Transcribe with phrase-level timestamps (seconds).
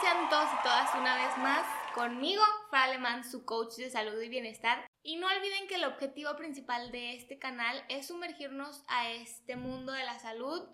[0.00, 4.28] sean todos y todas una vez más conmigo, Fra Alemán, su coach de salud y
[4.28, 4.86] bienestar.
[5.02, 9.92] Y no olviden que el objetivo principal de este canal es sumergirnos a este mundo
[9.92, 10.66] de la salud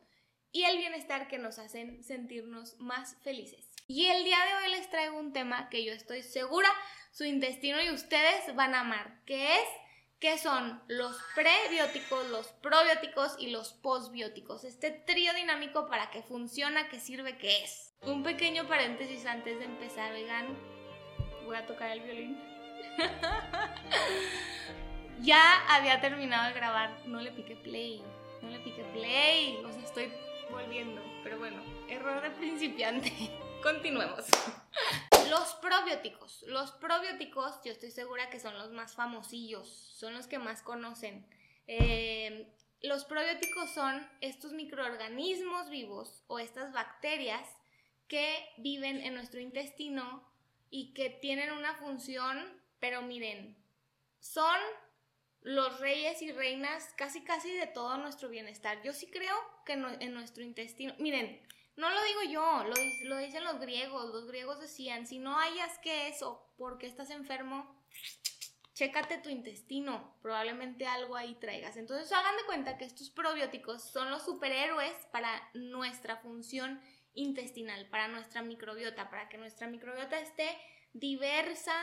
[0.53, 3.69] y el bienestar que nos hacen sentirnos más felices.
[3.89, 6.69] Y el día de hoy les traigo un tema que yo estoy segura
[7.11, 9.69] su intestino y ustedes van a amar, que es
[10.19, 14.65] ¿Qué son los prebióticos, los probióticos y los postbióticos.
[14.65, 17.95] Este trío dinámico para que funciona, que sirve, que es.
[18.01, 20.57] Un pequeño paréntesis antes de empezar, oigan,
[21.45, 22.41] voy a tocar el violín.
[25.21, 28.03] ya había terminado de grabar, no le piqué play,
[28.41, 30.11] no le piqué play, o sea, estoy
[30.51, 33.13] volviendo, pero bueno, error de principiante.
[33.63, 34.25] Continuemos.
[35.31, 36.43] Los probióticos.
[36.43, 41.27] Los probióticos, yo estoy segura que son los más famosillos, son los que más conocen.
[41.67, 47.49] Eh, los probióticos son estos microorganismos vivos o estas bacterias
[48.09, 50.23] que viven en nuestro intestino
[50.71, 53.57] y que tienen una función, pero miren,
[54.21, 54.59] son
[55.43, 58.83] los reyes y reinas casi casi de todo nuestro bienestar.
[58.83, 61.41] Yo sí creo que en nuestro intestino, miren,
[61.77, 62.65] no lo digo yo,
[63.05, 64.13] lo, dicen los griegos.
[64.13, 67.77] Los griegos decían, si no hayas que eso, porque estás enfermo,
[68.73, 71.77] chécate tu intestino, probablemente algo ahí traigas.
[71.77, 76.81] Entonces hagan de cuenta que estos probióticos son los superhéroes para nuestra función
[77.15, 80.49] intestinal, para nuestra microbiota, para que nuestra microbiota esté
[80.93, 81.75] diversa,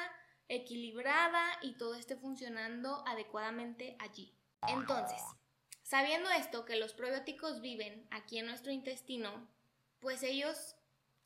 [0.47, 4.35] equilibrada y todo esté funcionando adecuadamente allí.
[4.67, 5.21] Entonces,
[5.83, 9.47] sabiendo esto, que los probióticos viven aquí en nuestro intestino,
[10.03, 10.75] pues ellos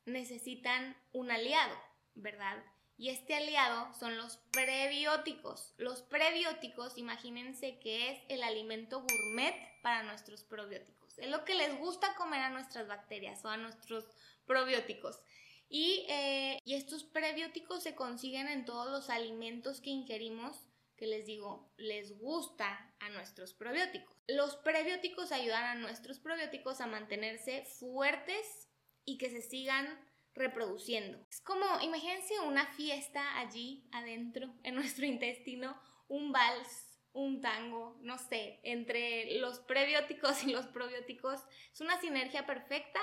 [0.06, 1.76] necesitan un aliado,
[2.14, 2.64] ¿verdad?
[2.96, 5.74] Y este aliado son los prebióticos.
[5.76, 11.18] Los prebióticos, imagínense que es el alimento gourmet para nuestros probióticos.
[11.18, 14.06] Es lo que les gusta comer a nuestras bacterias o a nuestros
[14.46, 15.20] probióticos.
[15.68, 21.26] Y, eh, y estos prebióticos se consiguen en todos los alimentos que ingerimos que les
[21.26, 24.16] digo, les gusta a nuestros probióticos.
[24.26, 28.67] Los prebióticos ayudan a nuestros probióticos a mantenerse fuertes
[29.08, 29.88] y que se sigan
[30.34, 31.18] reproduciendo.
[31.30, 38.18] Es como, imagínense una fiesta allí adentro, en nuestro intestino, un vals, un tango, no
[38.18, 41.40] sé, entre los prebióticos y los probióticos.
[41.72, 43.00] Es una sinergia perfecta,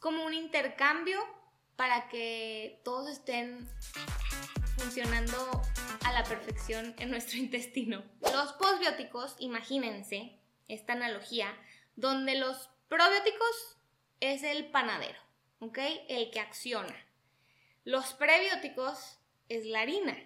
[0.00, 1.20] como un intercambio
[1.76, 3.66] para que todos estén
[4.76, 5.62] funcionando
[6.04, 8.04] a la perfección en nuestro intestino.
[8.20, 11.56] Los postbióticos, imagínense esta analogía,
[11.94, 13.78] donde los probióticos
[14.20, 15.23] es el panadero
[15.64, 15.78] ¿ok?
[16.08, 16.96] El que acciona.
[17.84, 20.16] Los prebióticos es la harina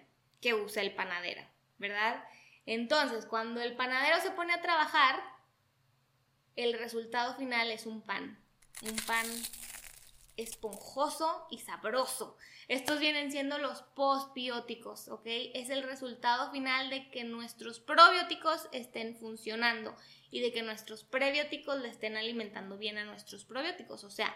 [0.41, 1.41] que usa el panadero,
[1.77, 2.23] ¿verdad?
[2.65, 5.21] Entonces, cuando el panadero se pone a trabajar,
[6.55, 8.39] el resultado final es un pan.
[8.81, 9.25] Un pan
[10.37, 12.37] esponjoso y sabroso.
[12.67, 15.25] Estos vienen siendo los postbióticos, ¿ok?
[15.25, 19.95] Es el resultado final de que nuestros probióticos estén funcionando
[20.31, 24.03] y de que nuestros prebióticos le estén alimentando bien a nuestros probióticos.
[24.03, 24.33] O sea,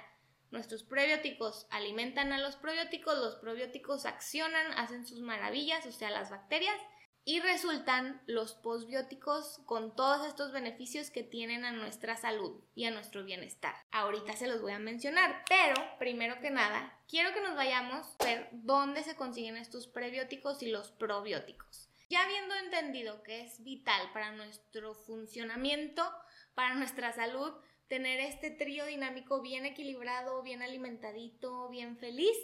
[0.54, 6.30] Nuestros prebióticos alimentan a los probióticos, los probióticos accionan, hacen sus maravillas, o sea, las
[6.30, 6.80] bacterias,
[7.26, 12.92] y resultan los postbióticos con todos estos beneficios que tienen a nuestra salud y a
[12.92, 13.74] nuestro bienestar.
[13.90, 18.26] Ahorita se los voy a mencionar, pero primero que nada, quiero que nos vayamos a
[18.26, 21.90] ver dónde se consiguen estos prebióticos y los probióticos.
[22.12, 26.08] Ya habiendo entendido que es vital para nuestro funcionamiento,
[26.54, 27.54] para nuestra salud,
[27.94, 32.36] tener este trío dinámico bien equilibrado, bien alimentadito, bien feliz.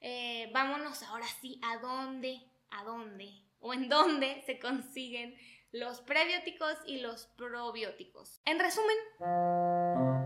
[0.00, 5.36] Eh, vámonos ahora sí a dónde, a dónde o en dónde se consiguen
[5.72, 8.40] los prebióticos y los probióticos.
[8.46, 8.96] En resumen,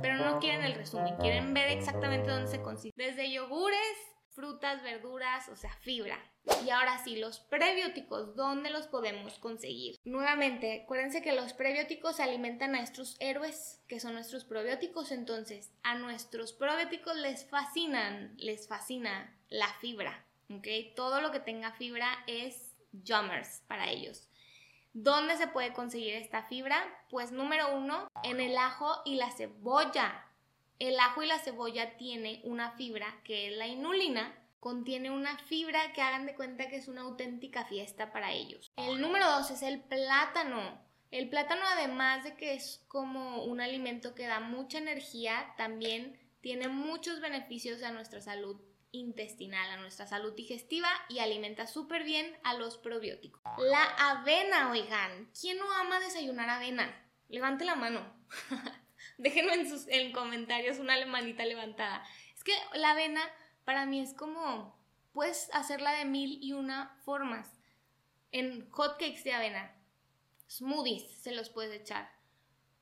[0.00, 2.94] pero no quieren el resumen, quieren ver exactamente dónde se consiguen.
[2.94, 3.98] Desde yogures,
[4.38, 6.16] frutas, verduras, o sea, fibra.
[6.64, 9.96] Y ahora sí, los prebióticos, ¿dónde los podemos conseguir?
[10.04, 15.96] Nuevamente, acuérdense que los prebióticos alimentan a nuestros héroes, que son nuestros probióticos, entonces a
[15.96, 20.68] nuestros probióticos les fascinan, les fascina la fibra, ¿ok?
[20.94, 24.30] Todo lo que tenga fibra es jummers para ellos.
[24.92, 26.80] ¿Dónde se puede conseguir esta fibra?
[27.10, 30.27] Pues número uno, en el ajo y la cebolla.
[30.78, 35.92] El ajo y la cebolla tiene una fibra que es la inulina, contiene una fibra
[35.92, 38.70] que hagan de cuenta que es una auténtica fiesta para ellos.
[38.76, 40.86] El número dos es el plátano.
[41.10, 46.68] El plátano además de que es como un alimento que da mucha energía, también tiene
[46.68, 48.60] muchos beneficios a nuestra salud
[48.92, 53.42] intestinal, a nuestra salud digestiva y alimenta súper bien a los probióticos.
[53.58, 57.04] La avena, oigan, ¿quién no ama desayunar avena?
[57.28, 58.14] Levante la mano.
[59.18, 62.04] Déjenme en sus en comentarios una manita levantada.
[62.34, 63.20] Es que la avena
[63.64, 64.78] para mí es como,
[65.12, 67.58] puedes hacerla de mil y una formas.
[68.30, 69.74] En hotcakes de avena,
[70.48, 72.10] smoothies se los puedes echar,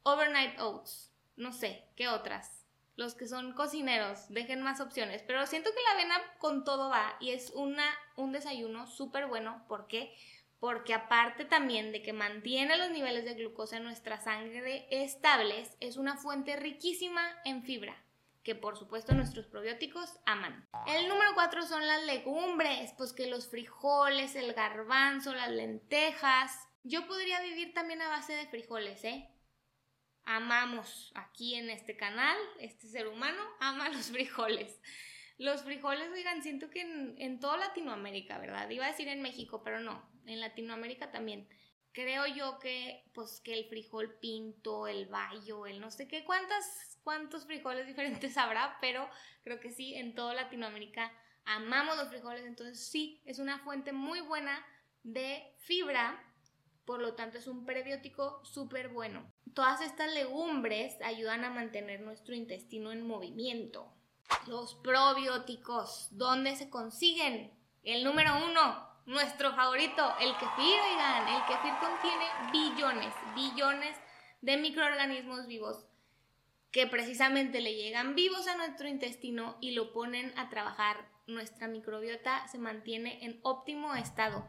[0.03, 2.65] overnight oats, no sé, ¿qué otras?
[2.97, 7.17] Los que son cocineros, dejen más opciones, pero siento que la avena con todo va
[7.21, 7.87] y es una,
[8.17, 9.65] un desayuno súper bueno.
[9.69, 10.17] ¿Por qué?
[10.59, 15.97] Porque aparte también de que mantiene los niveles de glucosa en nuestra sangre estables, es
[15.97, 18.03] una fuente riquísima en fibra
[18.47, 20.69] que por supuesto nuestros probióticos aman.
[20.87, 26.57] El número cuatro son las legumbres, pues que los frijoles, el garbanzo, las lentejas.
[26.85, 29.29] Yo podría vivir también a base de frijoles, ¿eh?
[30.27, 34.81] Amamos aquí en este canal, este ser humano ama los frijoles.
[35.39, 38.71] Los frijoles, oigan, siento que en, en toda Latinoamérica, ¿verdad?
[38.71, 41.49] Iba a decir en México, pero no, en Latinoamérica también
[41.97, 46.99] creo yo que pues que el frijol pinto, el bayo, el no sé qué cuántas
[47.03, 49.09] cuántos frijoles diferentes habrá, pero
[49.45, 51.11] creo que sí, en toda Latinoamérica
[51.47, 54.63] amamos los frijoles, entonces sí, es una fuente muy buena
[55.05, 56.21] de fibra,
[56.85, 59.33] por lo tanto es un prebiótico súper bueno.
[59.55, 63.91] Todas estas legumbres ayudan a mantener nuestro intestino en movimiento.
[64.49, 67.53] Los probióticos, ¿dónde se consiguen?
[67.85, 73.97] El número uno, nuestro favorito, el kefir, oigan, el kefir contiene billones, billones
[74.43, 75.87] de microorganismos vivos
[76.77, 81.09] que precisamente le llegan vivos a nuestro intestino y lo ponen a trabajar.
[81.27, 84.47] Nuestra microbiota se mantiene en óptimo estado.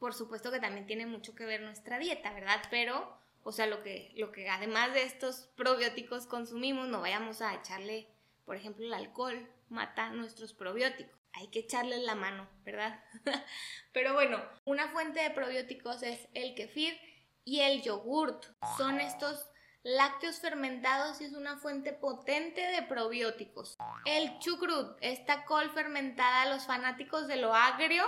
[0.00, 2.60] Por supuesto que también tiene mucho que ver nuestra dieta, ¿verdad?
[2.68, 7.54] Pero, o sea, lo que, lo que además de estos probióticos consumimos, no vayamos a
[7.54, 8.08] echarle,
[8.44, 11.21] por ejemplo, el alcohol, mata nuestros probióticos.
[11.34, 13.02] Hay que echarle la mano, ¿verdad?
[13.92, 16.98] Pero bueno, una fuente de probióticos es el kefir
[17.44, 18.44] y el yogurt.
[18.76, 19.48] Son estos
[19.82, 23.76] lácteos fermentados y es una fuente potente de probióticos.
[24.04, 28.04] El chucrut, esta col fermentada, los fanáticos de lo agrio,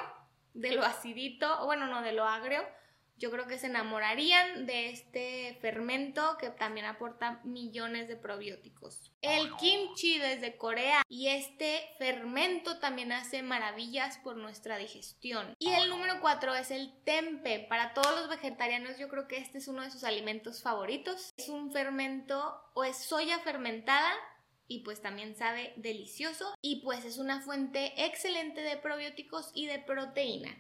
[0.53, 2.62] de lo acidito, bueno, no de lo agrio,
[3.16, 9.12] yo creo que se enamorarían de este fermento que también aporta millones de probióticos.
[9.22, 15.55] El kimchi desde Corea y este fermento también hace maravillas por nuestra digestión.
[15.58, 17.66] Y el número 4 es el tempe.
[17.69, 21.32] Para todos los vegetarianos yo creo que este es uno de sus alimentos favoritos.
[21.37, 24.12] Es un fermento o es soya fermentada
[24.66, 29.78] y pues también sabe delicioso y pues es una fuente excelente de probióticos y de
[29.78, 30.56] proteína.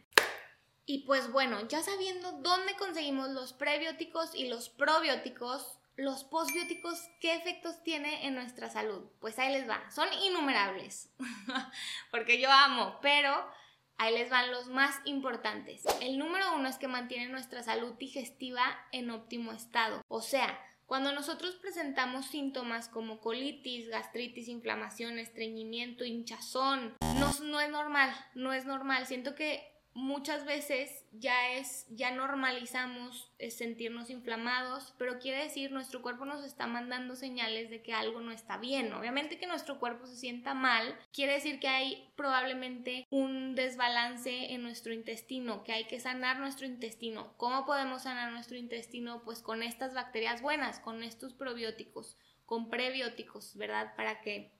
[0.86, 7.34] Y pues bueno, ya sabiendo dónde conseguimos los prebióticos y los probióticos, los postbióticos, ¿qué
[7.34, 9.02] efectos tiene en nuestra salud?
[9.20, 11.10] Pues ahí les va, son innumerables,
[12.10, 13.48] porque yo amo, pero
[13.96, 15.84] ahí les van los más importantes.
[16.02, 21.12] El número uno es que mantiene nuestra salud digestiva en óptimo estado, o sea, cuando
[21.12, 28.66] nosotros presentamos síntomas como colitis, gastritis, inflamación, estreñimiento, hinchazón, no, no es normal, no es
[28.66, 29.06] normal.
[29.06, 36.02] Siento que muchas veces ya es, ya normalizamos eh, sentirnos inflamados, pero quiere decir nuestro
[36.02, 38.92] cuerpo nos está mandando señales de que algo no está bien.
[38.92, 44.62] Obviamente que nuestro cuerpo se sienta mal, quiere decir que hay probablemente un desbalance en
[44.62, 47.32] nuestro intestino, que hay que sanar nuestro intestino.
[47.36, 49.22] ¿Cómo podemos sanar nuestro intestino?
[49.24, 53.94] Pues con estas bacterias buenas, con estos probióticos, con prebióticos, ¿verdad?
[53.96, 54.52] Para que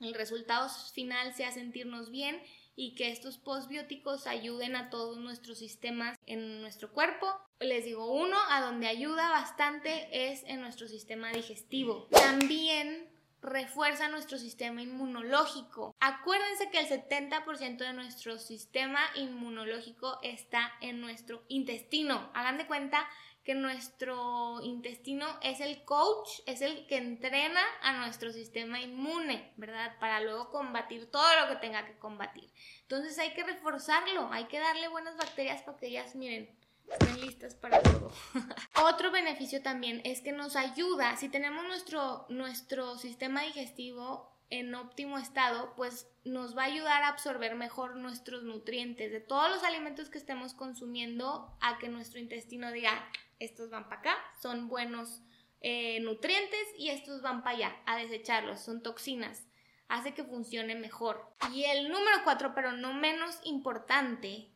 [0.00, 2.40] el resultado final sea sentirnos bien
[2.80, 7.26] y que estos postbióticos ayuden a todos nuestros sistemas en nuestro cuerpo.
[7.60, 12.08] Les digo, uno, a donde ayuda bastante es en nuestro sistema digestivo.
[12.10, 13.06] También
[13.42, 15.94] refuerza nuestro sistema inmunológico.
[16.00, 22.30] Acuérdense que el 70% de nuestro sistema inmunológico está en nuestro intestino.
[22.34, 23.08] Hagan de cuenta
[23.44, 29.98] que nuestro intestino es el coach, es el que entrena a nuestro sistema inmune, ¿verdad?
[29.98, 32.52] Para luego combatir todo lo que tenga que combatir.
[32.82, 36.54] Entonces hay que reforzarlo, hay que darle buenas bacterias para que ellas, miren,
[36.92, 38.10] estén listas para todo.
[38.84, 45.16] Otro beneficio también es que nos ayuda, si tenemos nuestro, nuestro sistema digestivo en óptimo
[45.16, 50.10] estado, pues nos va a ayudar a absorber mejor nuestros nutrientes de todos los alimentos
[50.10, 55.22] que estemos consumiendo a que nuestro intestino diga, estos van para acá, son buenos
[55.60, 59.46] eh, nutrientes y estos van para allá, a desecharlos, son toxinas,
[59.88, 61.32] hace que funcione mejor.
[61.52, 64.50] Y el número cuatro, pero no menos importante,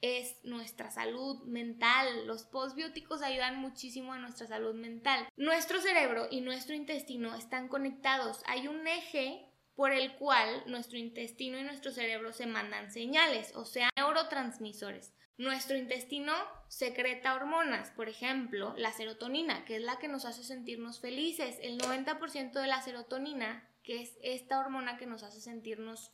[0.00, 2.26] es nuestra salud mental.
[2.26, 5.28] Los postbióticos ayudan muchísimo a nuestra salud mental.
[5.36, 8.42] Nuestro cerebro y nuestro intestino están conectados.
[8.46, 13.64] Hay un eje por el cual nuestro intestino y nuestro cerebro se mandan señales, o
[13.64, 15.14] sea, neurotransmisores.
[15.36, 16.32] Nuestro intestino
[16.66, 21.58] secreta hormonas, por ejemplo, la serotonina, que es la que nos hace sentirnos felices.
[21.62, 26.12] El 90% de la serotonina, que es esta hormona que nos hace sentirnos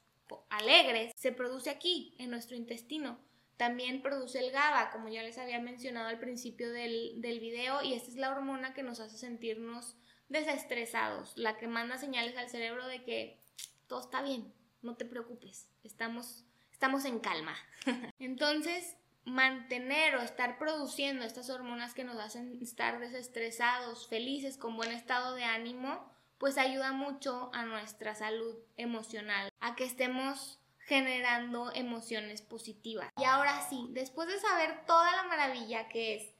[0.51, 3.19] alegres se produce aquí, en nuestro intestino.
[3.57, 7.95] También produce el GABA, como ya les había mencionado al principio del, del video, y
[7.95, 9.97] esta es la hormona que nos hace sentirnos
[10.29, 13.41] desestresados, la que manda señales al cerebro de que
[13.87, 17.57] todo está bien, no te preocupes, estamos, estamos en calma.
[18.19, 24.91] Entonces, mantener o estar produciendo estas hormonas que nos hacen estar desestresados, felices, con buen
[24.91, 32.43] estado de ánimo, pues ayuda mucho a nuestra salud emocional, a que estemos generando emociones
[32.43, 33.11] positivas.
[33.17, 36.35] Y ahora sí, después de saber toda la maravilla que es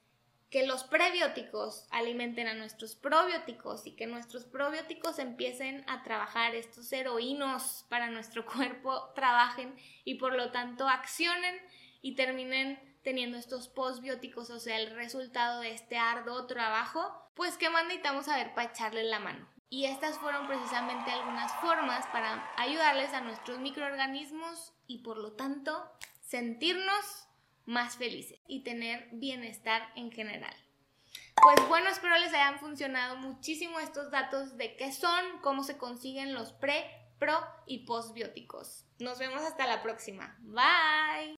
[0.49, 6.91] que los prebióticos alimenten a nuestros probióticos y que nuestros probióticos empiecen a trabajar, estos
[6.93, 11.55] heroínos para nuestro cuerpo trabajen y por lo tanto accionen
[12.01, 17.69] y terminen teniendo estos postbióticos, o sea, el resultado de este arduo trabajo, pues qué
[17.69, 19.54] más necesitamos saber para echarle la mano.
[19.69, 25.91] Y estas fueron precisamente algunas formas para ayudarles a nuestros microorganismos y por lo tanto
[26.21, 27.27] sentirnos
[27.65, 30.55] más felices y tener bienestar en general.
[31.41, 36.33] Pues bueno, espero les hayan funcionado muchísimo estos datos de qué son, cómo se consiguen
[36.33, 36.85] los pre,
[37.19, 38.85] pro y postbióticos.
[38.99, 40.37] Nos vemos hasta la próxima.
[40.41, 41.33] Bye.